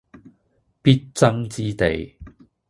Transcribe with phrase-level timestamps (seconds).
[0.81, 2.15] 必爭之地